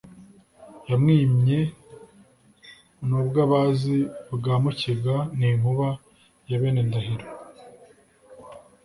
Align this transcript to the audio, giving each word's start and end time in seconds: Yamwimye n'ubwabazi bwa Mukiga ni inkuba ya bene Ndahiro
Yamwimye 0.89 1.59
n'ubwabazi 3.07 3.97
bwa 4.35 4.55
Mukiga 4.63 5.15
ni 5.37 5.45
inkuba 5.53 5.89
ya 6.49 6.57
bene 6.61 6.81
Ndahiro 6.87 7.27